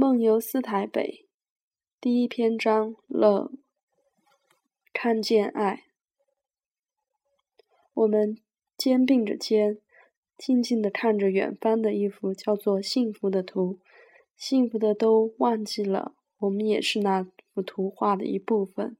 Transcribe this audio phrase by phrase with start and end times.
[0.00, 1.26] 梦游四台北，
[2.00, 3.52] 第一篇章乐，
[4.94, 5.84] 看见爱。
[7.92, 8.38] 我们
[8.78, 9.76] 肩并着肩，
[10.38, 13.78] 静静地看着远方的一幅叫做幸福的图，
[14.38, 18.96] 幸福的都忘记了，我们也是那幅图画的一部分。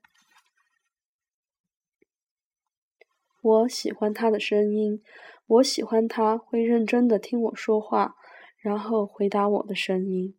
[3.41, 5.03] 我喜欢他的声音，
[5.47, 8.17] 我喜欢他会认真的听我说话，
[8.59, 10.37] 然后回答我的声音。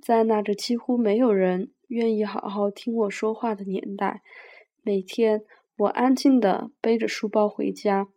[0.00, 4.22] 在那个几乎没有人愿意好好听我说话的年代，
[4.82, 5.44] 每天
[5.76, 8.08] 我安静的背着书包回家，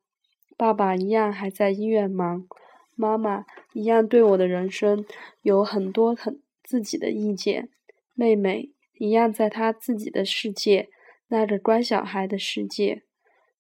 [0.56, 2.48] 爸爸一样还在医院忙，
[2.96, 5.06] 妈妈一样对我的人生
[5.42, 7.70] 有很多很自己的意见，
[8.14, 10.90] 妹妹一样在她自己的世界，
[11.28, 13.04] 那个乖小孩的世界。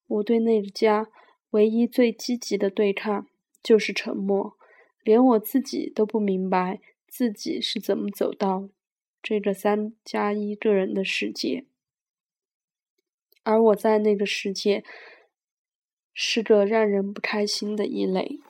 [0.07, 1.07] 我对那个家
[1.49, 3.27] 唯一最积极的对抗
[3.61, 4.55] 就是沉默，
[5.03, 6.79] 连我自己都不明白。
[7.17, 8.67] 自己是怎么走到
[9.23, 11.63] 这个三加一个人的世界？
[13.43, 14.83] 而我在那个世界
[16.13, 18.41] 是个让人不开心的异类。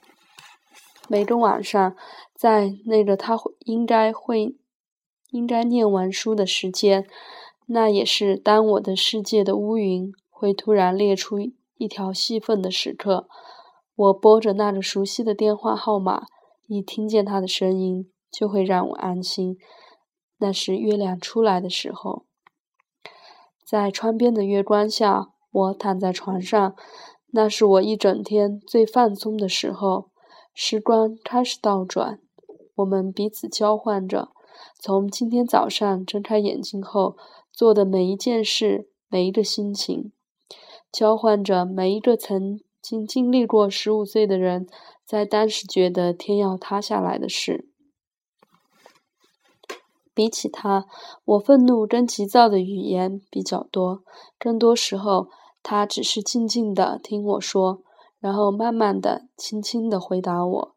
[1.07, 1.95] 每个晚上，
[2.33, 4.55] 在那个他会应该会
[5.29, 7.07] 应该念完书的时间，
[7.67, 11.39] 那也是当我的世界的乌云会突然裂出
[11.77, 13.29] 一条细缝的时刻，
[13.94, 16.25] 我拨着那个熟悉的电话号码，
[16.66, 18.09] 一听见他的声音。
[18.36, 19.58] 就会让我安心。
[20.39, 22.25] 那是月亮出来的时候，
[23.66, 26.75] 在窗边的月光下，我躺在床上，
[27.28, 30.09] 那是我一整天最放松的时候。
[30.53, 32.19] 时光开始倒转，
[32.75, 34.30] 我们彼此交换着，
[34.80, 37.17] 从今天早上睁开眼睛后
[37.52, 40.11] 做的每一件事，每一个心情，
[40.91, 44.67] 交换着每一个曾经经历过十五岁的人
[45.06, 47.69] 在当时觉得天要塌下来的事。
[50.16, 50.85] 比起他，
[51.25, 54.02] 我愤怒跟急躁的语言比较多。
[54.40, 55.28] 更多时候，
[55.62, 57.84] 他只是静静的听我说，
[58.19, 60.75] 然后慢慢的、轻轻的回答我。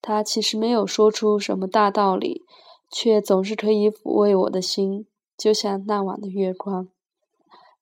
[0.00, 2.44] 他其实没有说出什么大道理，
[2.88, 6.88] 却总是可以抚慰我的心，就像那晚的月光。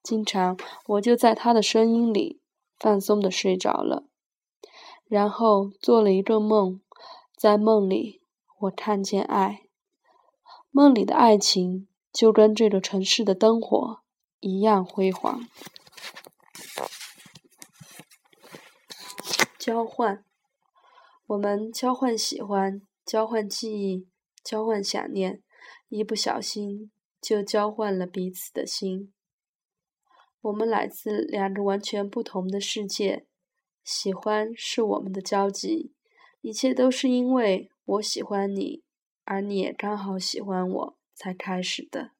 [0.02, 0.56] 经常，
[0.86, 2.40] 我就在他的声音里
[2.78, 4.04] 放松的睡着了，
[5.06, 6.80] 然后做了一个梦，
[7.36, 8.22] 在梦里，
[8.60, 9.63] 我看见爱。
[10.76, 14.00] 梦里的爱情就跟这个城市的灯火
[14.40, 15.48] 一样辉煌。
[19.56, 20.24] 交换，
[21.28, 24.08] 我们交换喜欢，交换记忆，
[24.42, 25.44] 交换想念，
[25.90, 29.12] 一不小心就交换了彼此的心。
[30.40, 33.28] 我们来自两个完全不同的世界，
[33.84, 35.94] 喜欢是我们的交集，
[36.40, 38.83] 一切都是因为我喜欢你。
[39.24, 42.10] 而你也刚好喜欢我才开始的，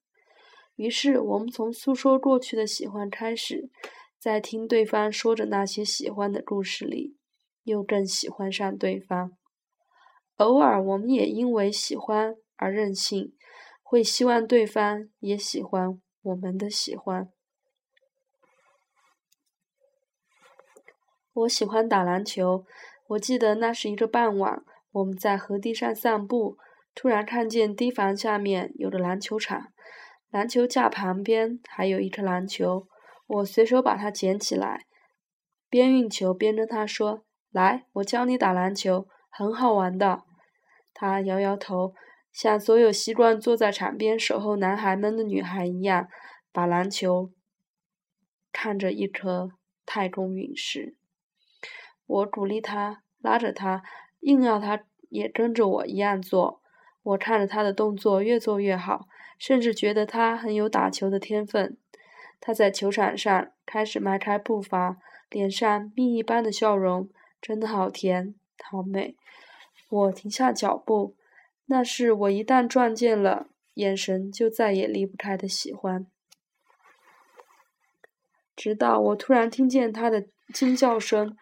[0.77, 3.71] 于是我们从诉说过去的喜欢开始，
[4.19, 7.17] 在听对方说着那些喜欢的故事里，
[7.65, 9.33] 又更喜欢上对方。
[10.37, 13.37] 偶尔，我们也因为喜欢而任性，
[13.83, 17.31] 会希望对方也喜欢我们的喜欢。
[21.35, 22.65] 我喜欢打篮球，
[23.09, 26.57] 我记得那是一个傍晚，我们在河堤上散步。
[26.95, 29.73] 突然看见堤防下面有个篮球场，
[30.31, 32.87] 篮球架旁边还有一颗篮球，
[33.27, 34.87] 我随手把它捡起来，
[35.69, 40.23] 边运球边跟他说：“来，我教你打篮球，很好玩的。”
[40.95, 41.95] 他摇摇头，
[42.33, 46.09] 像所有习惯坐在场边守候男孩们的女孩一样，
[46.53, 47.33] 把篮球
[48.53, 49.51] 看着一颗
[49.85, 50.97] 太空陨石。
[52.07, 53.83] 我鼓励他，拉着他，
[54.21, 56.63] 硬要他也跟着我一样做。
[57.05, 59.07] 我看着他的动作越做越好，
[59.39, 61.77] 甚至觉得他很有打球的天分。
[62.41, 64.99] 他在球场上开始迈开步伐，
[65.31, 67.09] 脸上蜜一般的笑容，
[67.41, 69.17] 真的好甜，好美。
[69.89, 71.15] 我停下脚步，
[71.67, 76.07] 那是我一旦撞见了，眼神就再也离不开的喜欢。
[78.57, 81.37] 直到我突然听见他的惊叫声，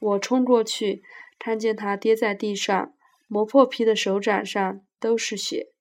[0.00, 1.02] 我冲过去，
[1.38, 2.92] 看见他跌在地上，
[3.26, 4.80] 磨破皮的手掌上。
[5.00, 5.72] 都是血，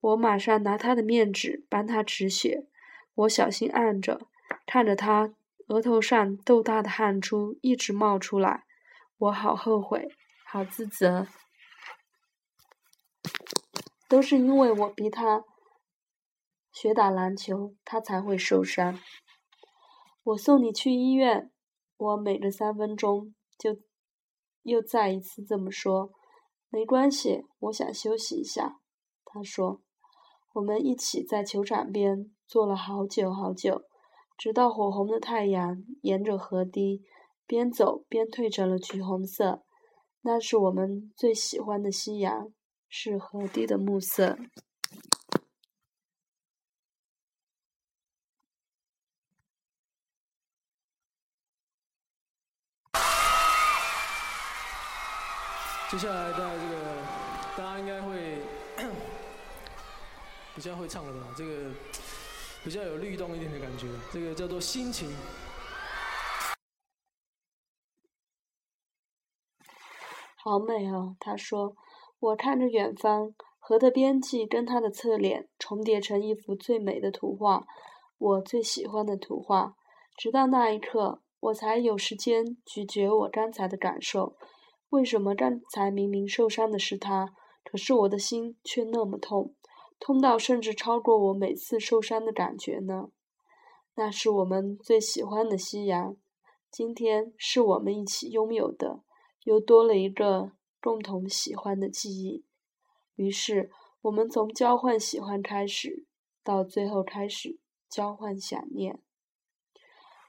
[0.00, 2.66] 我马上拿他的面纸帮他止血。
[3.14, 4.20] 我小心按着，
[4.66, 5.34] 看着他
[5.68, 8.64] 额头上豆大的汗珠一直冒出来，
[9.18, 10.08] 我好后悔，
[10.44, 11.26] 好自责，
[14.08, 15.44] 都是因为我逼他
[16.72, 18.98] 学打篮球，他才会受伤。
[20.22, 21.50] 我送你去医院，
[21.96, 23.76] 我每隔三分钟就
[24.62, 26.12] 又再一次这么说。
[26.70, 28.80] 没关系，我想休息一下。
[29.24, 29.82] 他说。
[30.52, 33.82] 我们一起在球场边坐了好久好久，
[34.36, 37.04] 直到火红的太阳沿着河堤
[37.46, 39.62] 边走边褪成了橘红色。
[40.22, 42.52] 那是我们最喜欢的夕阳，
[42.88, 44.36] 是河堤的暮色。
[55.90, 56.76] 接下来，在这个
[57.58, 58.38] 大家应该会
[60.54, 61.34] 比较会唱了吧？
[61.36, 61.68] 这个
[62.62, 65.10] 比较有律动一点的感觉，这个叫做心情。
[70.36, 71.74] 好美哦，他说。
[72.20, 77.66] 我看着远方，河的边际跟他的侧脸重叠成一幅最美的图画，
[78.18, 79.74] 我最喜欢的图画。
[80.16, 84.36] 直到那一刻，我才有时间咀嚼我刚才的感受。
[84.90, 87.32] 为什么刚才明明受伤的是他，
[87.64, 89.54] 可是我的心却那么痛，
[90.00, 93.10] 痛到甚至超过我每次受伤的感觉呢？
[93.94, 96.16] 那是我们最喜欢的夕阳，
[96.70, 99.02] 今天是我们一起拥有的，
[99.44, 102.44] 又多了一个共同喜欢的记忆。
[103.14, 103.70] 于是，
[104.02, 106.06] 我们从交换喜欢开始，
[106.42, 109.00] 到最后开始交换想念。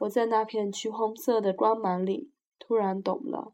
[0.01, 3.53] 我在那片橘红色的光芒里，突然懂了。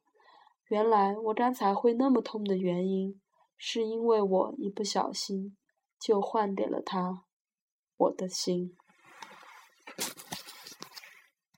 [0.70, 3.22] 原来我刚才会那么痛的原因，
[3.56, 5.56] 是因为我一不小心
[6.00, 7.24] 就换给了他
[7.96, 8.76] 我的心。